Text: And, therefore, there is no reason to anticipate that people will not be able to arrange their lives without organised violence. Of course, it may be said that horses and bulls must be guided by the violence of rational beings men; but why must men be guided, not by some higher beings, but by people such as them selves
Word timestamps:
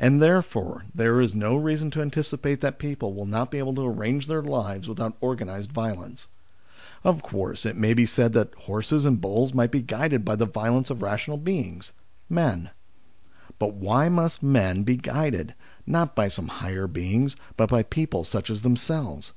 And, 0.00 0.20
therefore, 0.20 0.84
there 0.92 1.20
is 1.20 1.32
no 1.32 1.54
reason 1.54 1.88
to 1.92 2.02
anticipate 2.02 2.60
that 2.60 2.80
people 2.80 3.14
will 3.14 3.24
not 3.24 3.52
be 3.52 3.58
able 3.58 3.72
to 3.76 3.86
arrange 3.86 4.26
their 4.26 4.42
lives 4.42 4.88
without 4.88 5.16
organised 5.22 5.70
violence. 5.70 6.26
Of 7.04 7.22
course, 7.22 7.64
it 7.64 7.76
may 7.76 7.94
be 7.94 8.04
said 8.04 8.32
that 8.32 8.52
horses 8.56 9.04
and 9.04 9.20
bulls 9.20 9.54
must 9.54 9.70
be 9.70 9.80
guided 9.80 10.24
by 10.24 10.34
the 10.34 10.44
violence 10.44 10.90
of 10.90 11.02
rational 11.02 11.36
beings 11.38 11.92
men; 12.28 12.70
but 13.60 13.74
why 13.74 14.08
must 14.08 14.42
men 14.42 14.82
be 14.82 14.96
guided, 14.96 15.54
not 15.86 16.16
by 16.16 16.26
some 16.26 16.48
higher 16.48 16.88
beings, 16.88 17.36
but 17.56 17.70
by 17.70 17.84
people 17.84 18.24
such 18.24 18.50
as 18.50 18.62
them 18.62 18.74
selves 18.76 19.34